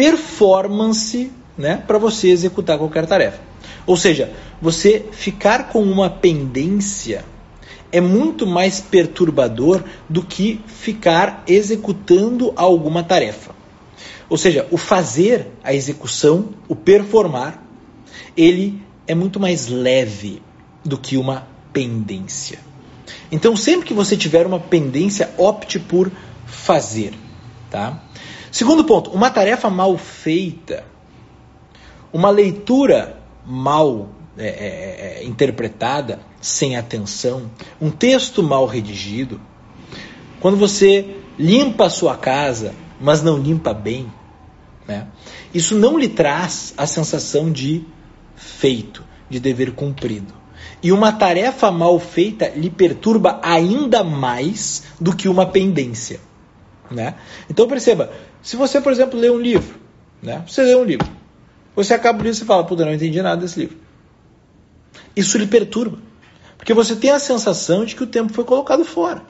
performance 0.00 1.30
né, 1.58 1.84
para 1.86 1.98
você 1.98 2.30
executar 2.30 2.78
qualquer 2.78 3.04
tarefa. 3.04 3.38
Ou 3.86 3.98
seja, 3.98 4.32
você 4.58 5.04
ficar 5.12 5.68
com 5.68 5.82
uma 5.82 6.08
pendência 6.08 7.22
é 7.92 8.00
muito 8.00 8.46
mais 8.46 8.80
perturbador 8.80 9.84
do 10.08 10.22
que 10.22 10.58
ficar 10.66 11.44
executando 11.46 12.50
alguma 12.56 13.02
tarefa. 13.02 13.54
Ou 14.30 14.38
seja, 14.38 14.66
o 14.70 14.78
fazer, 14.78 15.48
a 15.62 15.74
execução, 15.74 16.48
o 16.66 16.74
performar, 16.74 17.62
ele 18.34 18.80
é 19.06 19.14
muito 19.14 19.38
mais 19.38 19.68
leve 19.68 20.40
do 20.82 20.96
que 20.96 21.18
uma 21.18 21.46
pendência. 21.74 22.58
Então, 23.30 23.54
sempre 23.54 23.88
que 23.88 23.92
você 23.92 24.16
tiver 24.16 24.46
uma 24.46 24.60
pendência, 24.60 25.30
opte 25.36 25.78
por 25.78 26.10
fazer, 26.46 27.12
tá? 27.70 28.02
Segundo 28.50 28.84
ponto, 28.84 29.10
uma 29.10 29.30
tarefa 29.30 29.70
mal 29.70 29.96
feita, 29.96 30.84
uma 32.12 32.30
leitura 32.30 33.20
mal 33.46 34.08
é, 34.36 34.46
é, 34.46 35.18
é 35.20 35.24
interpretada, 35.24 36.20
sem 36.40 36.76
atenção, 36.76 37.50
um 37.80 37.90
texto 37.90 38.42
mal 38.42 38.66
redigido, 38.66 39.40
quando 40.40 40.56
você 40.56 41.16
limpa 41.38 41.86
a 41.86 41.90
sua 41.90 42.16
casa, 42.16 42.74
mas 43.00 43.22
não 43.22 43.38
limpa 43.38 43.72
bem, 43.72 44.10
né? 44.86 45.06
Isso 45.52 45.76
não 45.76 45.98
lhe 45.98 46.08
traz 46.08 46.74
a 46.76 46.86
sensação 46.86 47.50
de 47.50 47.84
feito, 48.36 49.04
de 49.28 49.38
dever 49.38 49.72
cumprido. 49.72 50.32
E 50.82 50.92
uma 50.92 51.12
tarefa 51.12 51.70
mal 51.70 51.98
feita 52.00 52.48
lhe 52.48 52.70
perturba 52.70 53.38
ainda 53.42 54.02
mais 54.02 54.84
do 55.00 55.14
que 55.14 55.28
uma 55.28 55.46
pendência. 55.46 56.20
Né? 56.90 57.14
Então 57.48 57.68
perceba, 57.68 58.12
se 58.42 58.56
você, 58.56 58.80
por 58.80 58.90
exemplo, 58.90 59.18
lê 59.18 59.30
um 59.30 59.38
livro, 59.38 59.78
né? 60.20 60.42
você 60.46 60.62
lê 60.62 60.74
um 60.74 60.84
livro, 60.84 61.08
você 61.76 61.94
acaba 61.94 62.18
o 62.18 62.22
livro 62.22 62.42
e 62.42 62.44
fala, 62.44 62.64
puta, 62.64 62.84
não 62.84 62.92
entendi 62.92 63.22
nada 63.22 63.40
desse 63.40 63.60
livro. 63.60 63.78
Isso 65.14 65.38
lhe 65.38 65.46
perturba. 65.46 65.98
Porque 66.56 66.74
você 66.74 66.94
tem 66.94 67.10
a 67.10 67.18
sensação 67.18 67.84
de 67.84 67.94
que 67.94 68.02
o 68.02 68.06
tempo 68.06 68.32
foi 68.32 68.44
colocado 68.44 68.84
fora. 68.84 69.22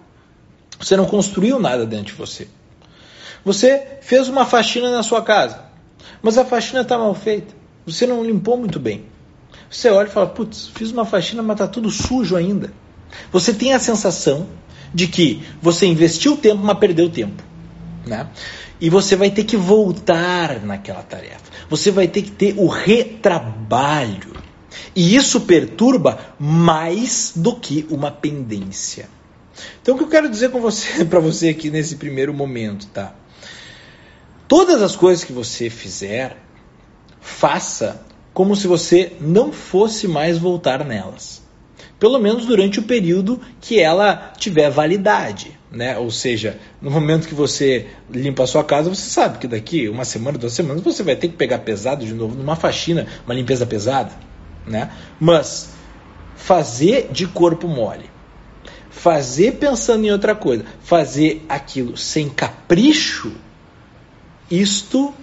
Você 0.79 0.97
não 0.97 1.05
construiu 1.05 1.59
nada 1.59 1.87
dentro 1.87 2.07
de 2.07 2.13
você. 2.15 2.49
Você 3.45 3.99
fez 4.01 4.29
uma 4.29 4.45
faxina 4.45 4.91
na 4.91 5.03
sua 5.03 5.23
casa, 5.23 5.65
mas 6.23 6.37
a 6.39 6.45
faxina 6.45 6.81
está 6.81 6.99
mal 6.99 7.15
feita. 7.15 7.55
Você 7.87 8.07
não 8.07 8.25
limpou 8.25 8.57
muito 8.57 8.81
bem. 8.81 9.05
Você 9.71 9.89
olha 9.89 10.09
e 10.09 10.11
fala: 10.11 10.27
putz, 10.27 10.69
fiz 10.75 10.91
uma 10.91 11.05
faxina, 11.05 11.43
mas 11.43 11.55
está 11.55 11.69
tudo 11.69 11.91
sujo 11.91 12.37
ainda. 12.37 12.73
Você 13.31 13.53
tem 13.55 13.73
a 13.73 13.79
sensação 13.79 14.47
de 14.93 15.07
que 15.07 15.43
você 15.63 15.87
investiu 15.87 16.37
tempo, 16.37 16.63
mas 16.63 16.79
perdeu 16.79 17.09
tempo. 17.09 17.43
Né? 18.07 18.29
E 18.81 18.89
você 18.89 19.15
vai 19.15 19.31
ter 19.31 19.45
que 19.45 19.57
voltar 19.57 20.61
naquela 20.65 21.03
tarefa. 21.03 21.43
Você 21.69 21.91
vai 21.91 22.09
ter 22.09 22.23
que 22.23 22.31
ter 22.31 22.55
o 22.57 22.67
retrabalho. 22.67 24.33
E 24.95 25.15
isso 25.15 25.43
perturba 25.43 26.19
mais 26.39 27.33
do 27.37 27.57
que 27.57 27.87
uma 27.91 28.11
pendência. 28.11 29.09
Então 29.83 29.95
o 29.95 29.99
que 29.99 30.05
eu 30.05 30.09
quero 30.09 30.29
dizer 30.29 30.51
com 30.51 30.61
você, 30.61 31.05
para 31.07 31.21
você 31.21 31.49
aqui 31.49 31.71
nesse 31.71 31.97
primeiro 31.97 32.33
momento, 32.33 32.87
tá? 32.89 33.15
Todas 34.49 34.83
as 34.83 34.97
coisas 34.97 35.23
que 35.23 35.33
você 35.33 35.71
fizer, 35.71 36.37
faça 37.21 38.05
como 38.33 38.57
se 38.57 38.67
você 38.67 39.13
não 39.21 39.53
fosse 39.53 40.09
mais 40.09 40.39
voltar 40.39 40.85
nelas. 40.85 41.43
Pelo 41.99 42.19
menos 42.19 42.47
durante 42.47 42.81
o 42.81 42.85
período 42.85 43.41
que 43.61 43.79
ela 43.79 44.33
tiver 44.39 44.71
validade. 44.71 45.60
Né? 45.71 45.97
Ou 45.97 46.11
seja, 46.11 46.59
no 46.83 46.91
momento 46.91 47.29
que 47.29 47.35
você 47.35 47.87
limpa 48.11 48.43
a 48.43 48.47
sua 48.47 48.65
casa, 48.65 48.91
você 48.91 49.09
sabe 49.09 49.39
que 49.39 49.47
daqui 49.47 49.89
uma 49.89 50.05
semana, 50.05 50.37
duas 50.37 50.53
semanas, 50.53 50.83
você 50.83 51.03
vai 51.03 51.15
ter 51.15 51.29
que 51.29 51.37
pegar 51.37 51.59
pesado 51.59 52.05
de 52.05 52.13
novo 52.13 52.35
numa 52.35 52.57
faxina, 52.57 53.07
uma 53.25 53.35
limpeza 53.35 53.65
pesada. 53.65 54.11
Né? 54.67 54.91
Mas 55.21 55.71
fazer 56.35 57.09
de 57.13 57.27
corpo 57.27 57.69
mole, 57.69 58.11
fazer 58.91 59.53
pensando 59.53 60.05
em 60.05 60.11
outra 60.11 60.35
coisa, 60.35 60.65
fazer 60.83 61.45
aquilo 61.49 61.97
sem 61.97 62.29
capricho, 62.29 63.33
isto 64.51 65.15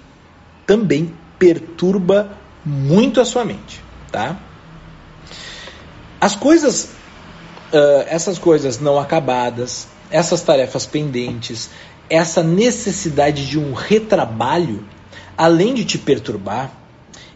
também 0.65 1.13
perturba 1.37 2.37
muito 2.65 3.19
a 3.19 3.25
sua 3.25 3.43
mente, 3.43 3.81
tá? 4.11 4.37
As 6.19 6.35
coisas, 6.35 6.91
uh, 7.73 8.05
essas 8.07 8.39
coisas 8.39 8.79
não 8.79 8.97
acabadas, 8.97 9.87
essas 10.09 10.41
tarefas 10.41 10.85
pendentes, 10.85 11.69
essa 12.09 12.41
necessidade 12.41 13.45
de 13.45 13.59
um 13.59 13.73
retrabalho, 13.73 14.83
além 15.37 15.73
de 15.73 15.85
te 15.85 15.97
perturbar, 15.97 16.71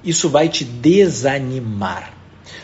isso 0.03 0.29
vai 0.29 0.49
te 0.49 0.63
desanimar. 0.63 2.13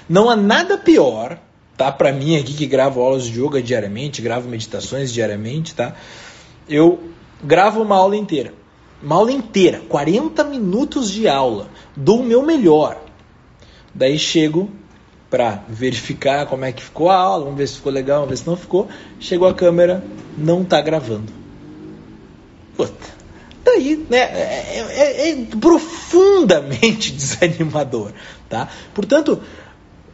Não 0.10 0.30
há 0.30 0.36
nada 0.36 0.78
pior, 0.78 1.40
tá? 1.76 1.92
Para 1.92 2.12
mim 2.12 2.38
aqui 2.38 2.54
que 2.54 2.66
gravo 2.66 3.02
aulas 3.02 3.26
de 3.26 3.40
yoga 3.40 3.62
diariamente, 3.62 4.22
gravo 4.22 4.50
meditações 4.50 5.12
diariamente, 5.12 5.76
tá? 5.76 5.96
Eu 6.68 7.12
gravo 7.44 7.82
uma 7.82 7.96
aula 7.96 8.16
inteira. 8.16 8.54
Uma 9.02 9.16
aula 9.16 9.32
inteira, 9.32 9.82
40 9.88 10.44
minutos 10.46 11.12
de 11.12 11.28
aula, 11.28 11.70
dou 11.96 12.22
o 12.22 12.26
meu 12.26 12.42
melhor. 12.44 13.00
Daí 13.94 14.18
chego 14.18 14.72
para 15.30 15.64
verificar 15.68 16.46
como 16.46 16.66
é 16.66 16.72
que 16.72 16.84
ficou 16.84 17.10
a 17.10 17.16
aula, 17.16 17.44
vamos 17.46 17.58
ver 17.58 17.68
se 17.68 17.76
ficou 17.76 17.92
legal, 17.92 18.20
vamos 18.22 18.30
ver 18.32 18.38
se 18.38 18.48
não 18.48 18.56
ficou. 18.56 18.88
Chegou 19.20 19.48
a 19.48 19.54
câmera, 19.54 20.04
não 20.38 20.62
está 20.62 20.82
gravando. 20.82 21.32
Puta 22.76 23.18
daí, 23.68 24.06
né, 24.10 24.18
é, 24.18 24.80
é, 24.80 25.30
é, 25.30 25.46
profundamente 25.60 27.12
desanimador, 27.14 28.12
tá? 28.50 28.70
Portanto, 28.94 29.42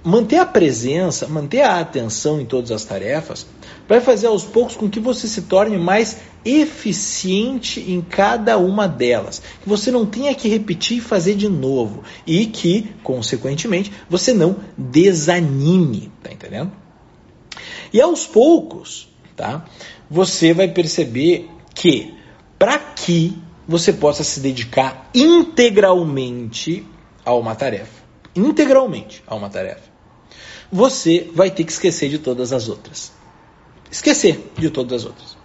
manter 0.04 0.38
a 0.38 0.46
presença, 0.46 1.28
manter 1.28 1.62
a 1.62 1.80
atenção 1.80 2.42
em 2.42 2.46
todas 2.46 2.72
as 2.72 2.84
tarefas, 2.84 3.46
vai 3.88 4.02
fazer 4.02 4.28
aos 4.28 4.44
poucos 4.44 4.76
com 4.76 4.90
que 4.90 5.00
você 5.00 5.28
se 5.28 5.44
torne 5.44 5.78
mais 5.78 6.18
eficiente 6.44 7.80
em 7.80 8.02
cada 8.02 8.58
uma 8.58 8.88
delas, 8.88 9.42
que 9.62 9.70
você 9.70 9.92
não 9.92 10.06
tenha 10.06 10.36
que 10.36 10.50
repetir 10.50 10.98
e 10.98 11.02
fazer 11.02 11.36
de 11.36 11.48
novo 11.48 12.04
e 12.28 12.46
que, 12.46 12.94
consequentemente, 13.02 13.92
você 14.10 14.34
não 14.34 14.58
desanime, 14.78 16.12
tá 16.22 16.32
entendendo? 16.32 16.72
E 17.94 18.02
aos 18.02 18.26
poucos, 18.26 19.08
tá? 19.36 19.66
Você 20.10 20.54
vai 20.54 20.68
perceber 20.68 21.50
que 21.74 22.14
para 22.60 22.78
que 22.78 23.38
você 23.68 23.94
possa 23.94 24.24
se 24.24 24.40
dedicar 24.40 25.10
integralmente 25.14 26.86
a 27.24 27.34
uma 27.34 27.56
tarefa. 27.56 28.04
Integralmente 28.36 29.24
a 29.26 29.36
uma 29.36 29.50
tarefa. 29.50 29.93
Você 30.74 31.30
vai 31.36 31.52
ter 31.52 31.64
que 31.64 31.72
esquecer 31.72 32.10
de 32.10 32.18
todas 32.18 32.52
as 32.52 32.68
outras. 32.68 33.12
Esquecer 33.92 34.52
de 34.58 34.72
todas 34.72 35.02
as 35.02 35.06
outras. 35.06 35.38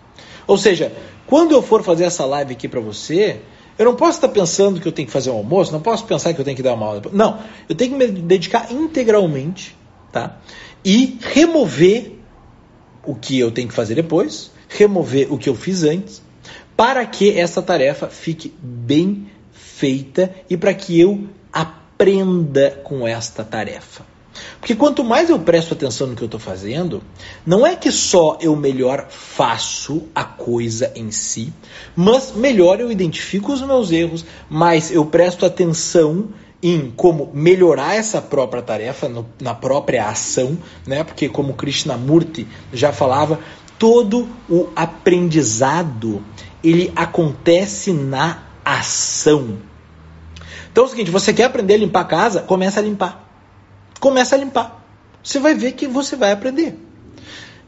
Ou 0.46 0.56
seja, 0.56 0.90
quando 1.26 1.52
eu 1.52 1.60
for 1.60 1.82
fazer 1.82 2.04
essa 2.04 2.24
live 2.24 2.54
aqui 2.54 2.66
para 2.66 2.80
você, 2.80 3.42
eu 3.78 3.84
não 3.84 3.94
posso 3.94 4.16
estar 4.16 4.28
pensando 4.30 4.80
que 4.80 4.88
eu 4.88 4.92
tenho 4.92 5.04
que 5.04 5.12
fazer 5.12 5.28
um 5.28 5.36
almoço, 5.36 5.70
não 5.70 5.82
posso 5.82 6.06
pensar 6.06 6.32
que 6.32 6.40
eu 6.40 6.44
tenho 6.46 6.56
que 6.56 6.62
dar 6.62 6.72
uma 6.72 6.86
aula. 6.86 7.02
Não, 7.12 7.40
eu 7.68 7.74
tenho 7.74 7.90
que 7.90 7.98
me 7.98 8.06
dedicar 8.06 8.72
integralmente, 8.72 9.76
tá? 10.10 10.38
E 10.82 11.18
remover 11.20 12.14
o 13.04 13.14
que 13.14 13.38
eu 13.38 13.50
tenho 13.50 13.68
que 13.68 13.74
fazer 13.74 13.96
depois, 13.96 14.50
remover 14.66 15.30
o 15.30 15.36
que 15.36 15.50
eu 15.50 15.54
fiz 15.54 15.82
antes 15.82 16.22
para 16.74 17.04
que 17.04 17.38
essa 17.38 17.60
tarefa 17.60 18.08
fique 18.08 18.54
bem 18.62 19.30
feita 19.52 20.34
e 20.48 20.56
para 20.56 20.72
que 20.72 20.98
eu 20.98 21.28
aprenda 21.52 22.80
com 22.82 23.06
esta 23.06 23.44
tarefa. 23.44 24.06
Porque 24.60 24.74
quanto 24.74 25.04
mais 25.04 25.30
eu 25.30 25.38
presto 25.38 25.74
atenção 25.74 26.06
no 26.08 26.16
que 26.16 26.22
eu 26.22 26.26
estou 26.26 26.40
fazendo, 26.40 27.02
não 27.46 27.66
é 27.66 27.76
que 27.76 27.90
só 27.90 28.38
eu 28.40 28.54
melhor 28.56 29.06
faço 29.08 30.04
a 30.14 30.24
coisa 30.24 30.92
em 30.94 31.10
si, 31.10 31.52
mas 31.94 32.32
melhor 32.34 32.80
eu 32.80 32.90
identifico 32.90 33.52
os 33.52 33.60
meus 33.62 33.90
erros, 33.90 34.24
mais 34.48 34.90
eu 34.90 35.04
presto 35.06 35.46
atenção 35.46 36.28
em 36.62 36.92
como 36.96 37.30
melhorar 37.32 37.94
essa 37.94 38.20
própria 38.20 38.62
tarefa, 38.62 39.08
no, 39.08 39.26
na 39.40 39.54
própria 39.54 40.08
ação, 40.08 40.58
né? 40.86 41.04
Porque 41.04 41.28
como 41.28 41.54
Krishnamurti 41.54 42.48
já 42.72 42.92
falava, 42.92 43.38
todo 43.78 44.28
o 44.48 44.68
aprendizado 44.74 46.22
ele 46.62 46.92
acontece 46.96 47.92
na 47.92 48.42
ação. 48.64 49.58
Então 50.70 50.84
é 50.84 50.86
o 50.86 50.90
seguinte, 50.90 51.10
você 51.10 51.32
quer 51.32 51.44
aprender 51.44 51.74
a 51.74 51.78
limpar 51.78 52.00
a 52.00 52.04
casa? 52.04 52.42
Começa 52.42 52.80
a 52.80 52.82
limpar. 52.82 53.27
Começa 54.00 54.34
a 54.34 54.38
limpar. 54.38 54.84
Você 55.22 55.38
vai 55.38 55.54
ver 55.54 55.72
que 55.72 55.86
você 55.86 56.16
vai 56.16 56.32
aprender. 56.32 56.78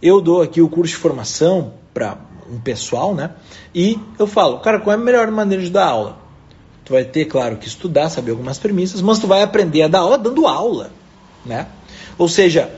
Eu 0.01 0.21
dou 0.21 0.43
aqui 0.43 0.63
o 0.63 0.69
curso 0.69 0.95
de 0.95 1.01
formação 1.01 1.75
para 1.93 2.17
um 2.51 2.59
pessoal, 2.59 3.15
né? 3.15 3.33
E 3.75 3.99
eu 4.19 4.27
falo, 4.27 4.59
cara, 4.61 4.81
qual 4.81 4.97
é 4.97 4.99
a 4.99 5.03
melhor 5.03 5.31
maneira 5.31 5.63
de 5.63 5.71
dar 5.71 5.87
aula? 5.87 6.19
Tu 6.85 6.93
vai 6.93 7.05
ter, 7.05 7.27
claro, 7.27 7.57
que 7.57 7.69
estudar, 7.69 8.09
saber 8.09 8.31
algumas 8.33 8.59
premissas, 8.59 9.01
mas 9.01 9.19
tu 9.19 9.27
vai 9.27 9.43
aprender 9.43 9.83
a 9.83 9.89
dar 9.89 10.01
aula 10.01 10.19
dando 10.19 10.47
aula, 10.47 10.91
né? 11.45 11.67
Ou 12.17 12.29
seja, 12.29 12.71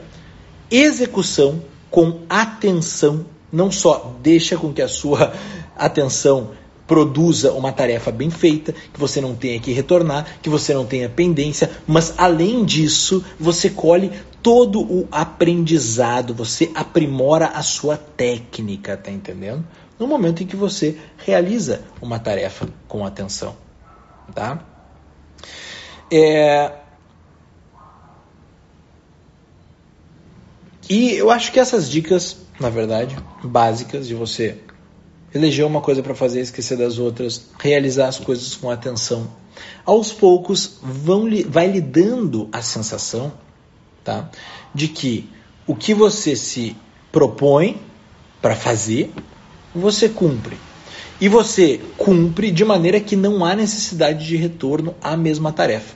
execução 0.70 1.62
com 1.90 2.20
atenção 2.28 3.26
não 3.52 3.70
só 3.70 4.14
deixa 4.22 4.56
com 4.56 4.72
que 4.72 4.82
a 4.82 4.88
sua 4.88 5.32
atenção 5.76 6.50
produza 6.92 7.54
uma 7.54 7.72
tarefa 7.72 8.12
bem 8.12 8.28
feita, 8.28 8.70
que 8.92 9.00
você 9.00 9.18
não 9.18 9.34
tenha 9.34 9.58
que 9.58 9.72
retornar, 9.72 10.26
que 10.42 10.50
você 10.50 10.74
não 10.74 10.84
tenha 10.84 11.08
pendência, 11.08 11.70
mas 11.86 12.12
além 12.18 12.66
disso, 12.66 13.24
você 13.40 13.70
colhe 13.70 14.12
todo 14.42 14.82
o 14.82 15.08
aprendizado, 15.10 16.34
você 16.34 16.70
aprimora 16.74 17.46
a 17.46 17.62
sua 17.62 17.96
técnica, 17.96 18.94
tá 18.94 19.10
entendendo? 19.10 19.64
No 19.98 20.06
momento 20.06 20.42
em 20.42 20.46
que 20.46 20.54
você 20.54 20.98
realiza 21.16 21.80
uma 21.98 22.18
tarefa 22.18 22.68
com 22.86 23.06
atenção, 23.06 23.56
tá? 24.34 24.62
É... 26.12 26.72
E 30.90 31.14
eu 31.14 31.30
acho 31.30 31.52
que 31.52 31.58
essas 31.58 31.88
dicas, 31.88 32.36
na 32.60 32.68
verdade, 32.68 33.16
básicas 33.42 34.06
de 34.06 34.14
você 34.14 34.58
eleger 35.34 35.64
uma 35.64 35.80
coisa 35.80 36.02
para 36.02 36.14
fazer, 36.14 36.40
esquecer 36.40 36.76
das 36.76 36.98
outras, 36.98 37.48
realizar 37.58 38.08
as 38.08 38.18
coisas 38.18 38.54
com 38.54 38.70
atenção. 38.70 39.30
Aos 39.84 40.12
poucos 40.12 40.78
vão, 40.82 41.28
vai 41.48 41.70
lhe 41.70 41.80
dando 41.80 42.48
a 42.52 42.62
sensação 42.62 43.32
tá, 44.04 44.30
de 44.74 44.88
que 44.88 45.28
o 45.66 45.74
que 45.74 45.94
você 45.94 46.34
se 46.36 46.76
propõe 47.10 47.80
para 48.40 48.56
fazer, 48.56 49.12
você 49.74 50.08
cumpre. 50.08 50.56
E 51.20 51.28
você 51.28 51.80
cumpre 51.96 52.50
de 52.50 52.64
maneira 52.64 52.98
que 52.98 53.14
não 53.14 53.44
há 53.44 53.54
necessidade 53.54 54.26
de 54.26 54.36
retorno 54.36 54.94
à 55.00 55.16
mesma 55.16 55.52
tarefa. 55.52 55.94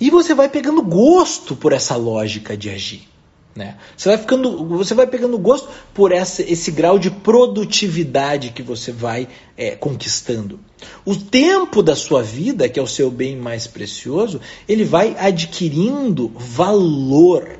E 0.00 0.10
você 0.10 0.34
vai 0.34 0.48
pegando 0.48 0.82
gosto 0.82 1.54
por 1.54 1.72
essa 1.72 1.94
lógica 1.94 2.56
de 2.56 2.70
agir. 2.70 3.11
Né? 3.54 3.76
Você 3.96 4.08
vai 4.08 4.18
ficando, 4.18 4.66
você 4.66 4.94
vai 4.94 5.06
pegando 5.06 5.38
gosto 5.38 5.68
por 5.92 6.10
essa, 6.10 6.42
esse 6.42 6.70
grau 6.70 6.98
de 6.98 7.10
produtividade 7.10 8.50
que 8.50 8.62
você 8.62 8.90
vai 8.90 9.28
é, 9.56 9.72
conquistando. 9.72 10.58
O 11.04 11.14
tempo 11.14 11.82
da 11.82 11.94
sua 11.94 12.22
vida, 12.22 12.68
que 12.68 12.80
é 12.80 12.82
o 12.82 12.86
seu 12.86 13.10
bem 13.10 13.36
mais 13.36 13.66
precioso, 13.66 14.40
ele 14.66 14.84
vai 14.84 15.14
adquirindo 15.18 16.32
valor, 16.34 17.58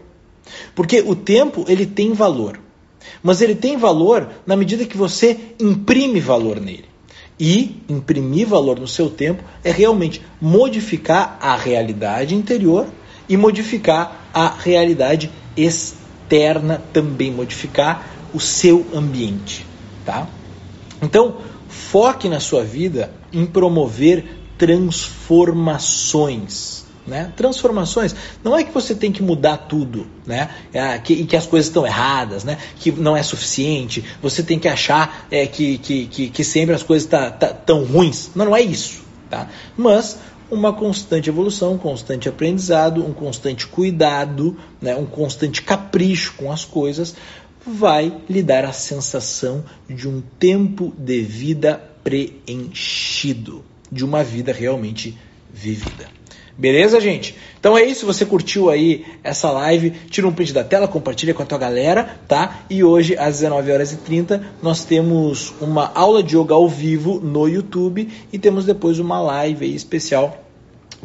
porque 0.74 1.00
o 1.00 1.14
tempo 1.14 1.66
ele 1.68 1.84
tem 1.84 2.14
valor, 2.14 2.58
mas 3.22 3.42
ele 3.42 3.54
tem 3.54 3.76
valor 3.76 4.30
na 4.46 4.56
medida 4.56 4.86
que 4.86 4.96
você 4.96 5.38
imprime 5.60 6.20
valor 6.20 6.58
nele. 6.58 6.86
E 7.38 7.82
imprimir 7.88 8.46
valor 8.46 8.78
no 8.78 8.86
seu 8.86 9.10
tempo 9.10 9.42
é 9.64 9.70
realmente 9.70 10.22
modificar 10.40 11.36
a 11.40 11.56
realidade 11.56 12.34
interior 12.34 12.86
e 13.28 13.36
modificar 13.36 14.30
a 14.32 14.48
realidade 14.48 15.30
externa 15.56 16.82
também, 16.92 17.30
modificar 17.30 18.10
o 18.32 18.40
seu 18.40 18.86
ambiente, 18.94 19.66
tá? 20.04 20.26
Então, 21.00 21.36
foque 21.68 22.28
na 22.28 22.40
sua 22.40 22.64
vida 22.64 23.12
em 23.32 23.46
promover 23.46 24.24
transformações. 24.56 26.82
Né? 27.04 27.32
Transformações 27.36 28.14
não 28.44 28.56
é 28.56 28.62
que 28.62 28.72
você 28.72 28.94
tem 28.94 29.10
que 29.10 29.24
mudar 29.24 29.56
tudo, 29.56 30.06
né? 30.24 30.50
É, 30.72 30.96
que, 30.98 31.24
que 31.24 31.36
as 31.36 31.46
coisas 31.46 31.66
estão 31.66 31.84
erradas, 31.84 32.44
né? 32.44 32.58
Que 32.78 32.92
não 32.92 33.16
é 33.16 33.24
suficiente. 33.24 34.04
Você 34.22 34.40
tem 34.40 34.56
que 34.56 34.68
achar 34.68 35.26
é, 35.28 35.44
que, 35.44 35.78
que, 35.78 36.06
que, 36.06 36.30
que 36.30 36.44
sempre 36.44 36.76
as 36.76 36.84
coisas 36.84 37.04
estão 37.04 37.22
tá, 37.22 37.30
tá, 37.30 37.48
tão 37.48 37.84
ruins. 37.84 38.30
Não, 38.36 38.44
não 38.44 38.54
é 38.54 38.62
isso, 38.62 39.02
tá? 39.28 39.48
Mas 39.76 40.16
uma 40.52 40.70
constante 40.70 41.30
evolução, 41.30 41.72
um 41.72 41.78
constante 41.78 42.28
aprendizado, 42.28 43.02
um 43.02 43.14
constante 43.14 43.66
cuidado, 43.66 44.54
né, 44.82 44.94
um 44.94 45.06
constante 45.06 45.62
capricho 45.62 46.34
com 46.36 46.52
as 46.52 46.62
coisas, 46.62 47.16
vai 47.66 48.12
lhe 48.28 48.42
dar 48.42 48.62
a 48.66 48.72
sensação 48.72 49.64
de 49.88 50.06
um 50.06 50.20
tempo 50.38 50.92
de 50.98 51.22
vida 51.22 51.82
preenchido, 52.04 53.64
de 53.90 54.04
uma 54.04 54.22
vida 54.22 54.52
realmente 54.52 55.16
vivida. 55.50 56.06
Beleza, 56.56 57.00
gente? 57.00 57.34
Então 57.58 57.78
é 57.78 57.84
isso. 57.84 58.00
Se 58.00 58.06
você 58.06 58.26
curtiu 58.26 58.68
aí 58.68 59.06
essa 59.24 59.50
live, 59.50 59.90
tira 60.10 60.28
um 60.28 60.32
print 60.32 60.52
da 60.52 60.62
tela, 60.62 60.86
compartilha 60.86 61.32
com 61.32 61.42
a 61.42 61.46
tua 61.46 61.56
galera, 61.56 62.18
tá? 62.28 62.64
E 62.68 62.84
hoje, 62.84 63.16
às 63.16 63.40
19 63.40 63.72
horas 63.72 63.92
e 63.92 63.96
30 63.96 64.52
nós 64.62 64.84
temos 64.84 65.54
uma 65.62 65.90
aula 65.94 66.22
de 66.22 66.36
yoga 66.36 66.54
ao 66.54 66.68
vivo 66.68 67.18
no 67.20 67.48
YouTube 67.48 68.06
e 68.30 68.38
temos 68.38 68.66
depois 68.66 68.98
uma 68.98 69.18
live 69.22 69.74
especial 69.74 70.41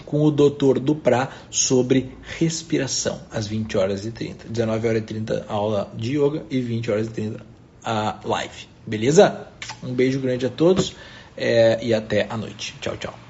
com 0.05 0.21
o 0.21 0.31
Dr. 0.31 0.79
Duprá 0.79 1.29
sobre 1.49 2.11
respiração, 2.37 3.19
às 3.31 3.47
20 3.47 3.77
horas 3.77 4.05
e 4.05 4.11
30. 4.11 4.47
19 4.47 4.87
horas 4.87 5.01
e 5.01 5.05
30 5.05 5.45
aula 5.47 5.91
de 5.95 6.17
yoga 6.17 6.43
e 6.49 6.59
20 6.59 6.91
horas 6.91 7.07
e 7.07 7.11
30 7.11 7.45
a 7.83 8.19
live. 8.23 8.67
Beleza? 8.85 9.47
Um 9.83 9.93
beijo 9.93 10.19
grande 10.19 10.45
a 10.45 10.49
todos 10.49 10.95
é, 11.35 11.79
e 11.81 11.93
até 11.93 12.27
a 12.29 12.37
noite. 12.37 12.75
Tchau, 12.81 12.97
tchau. 12.97 13.26